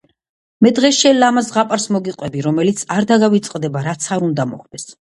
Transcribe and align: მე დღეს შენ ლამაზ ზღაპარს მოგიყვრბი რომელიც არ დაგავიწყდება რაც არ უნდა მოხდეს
მე 0.65 0.71
დღეს 0.79 1.01
შენ 1.01 1.19
ლამაზ 1.25 1.51
ზღაპარს 1.51 1.85
მოგიყვრბი 1.97 2.43
რომელიც 2.49 2.85
არ 2.99 3.09
დაგავიწყდება 3.15 3.89
რაც 3.91 4.13
არ 4.19 4.31
უნდა 4.33 4.53
მოხდეს 4.57 4.95